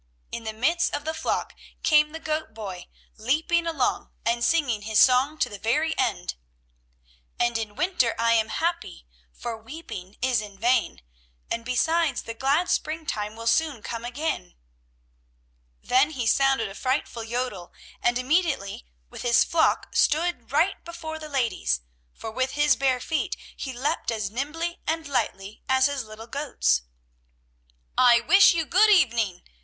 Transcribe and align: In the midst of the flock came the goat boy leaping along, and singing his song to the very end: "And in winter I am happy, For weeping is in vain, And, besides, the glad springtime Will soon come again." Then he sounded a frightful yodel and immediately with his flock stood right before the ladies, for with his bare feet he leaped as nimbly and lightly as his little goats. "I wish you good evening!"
In 0.31 0.45
the 0.45 0.51
midst 0.53 0.95
of 0.95 1.05
the 1.05 1.13
flock 1.13 1.53
came 1.83 2.11
the 2.11 2.17
goat 2.19 2.55
boy 2.55 2.87
leaping 3.17 3.67
along, 3.67 4.09
and 4.25 4.43
singing 4.43 4.81
his 4.81 4.99
song 4.99 5.37
to 5.37 5.47
the 5.47 5.59
very 5.59 5.95
end: 5.95 6.33
"And 7.39 7.55
in 7.55 7.75
winter 7.75 8.15
I 8.17 8.33
am 8.33 8.47
happy, 8.49 9.05
For 9.31 9.55
weeping 9.55 10.17
is 10.19 10.41
in 10.41 10.57
vain, 10.57 11.03
And, 11.51 11.63
besides, 11.63 12.23
the 12.23 12.33
glad 12.33 12.67
springtime 12.71 13.35
Will 13.35 13.45
soon 13.45 13.83
come 13.83 14.03
again." 14.03 14.55
Then 15.83 16.09
he 16.09 16.25
sounded 16.25 16.67
a 16.69 16.73
frightful 16.73 17.23
yodel 17.23 17.71
and 18.01 18.17
immediately 18.17 18.87
with 19.11 19.21
his 19.21 19.43
flock 19.43 19.95
stood 19.95 20.51
right 20.51 20.83
before 20.83 21.19
the 21.19 21.29
ladies, 21.29 21.81
for 22.15 22.31
with 22.31 22.53
his 22.53 22.75
bare 22.75 22.99
feet 23.01 23.37
he 23.55 23.71
leaped 23.71 24.09
as 24.09 24.31
nimbly 24.31 24.79
and 24.87 25.07
lightly 25.07 25.61
as 25.69 25.85
his 25.85 26.03
little 26.05 26.25
goats. 26.25 26.81
"I 27.95 28.19
wish 28.21 28.55
you 28.55 28.65
good 28.65 28.89
evening!" 28.89 29.43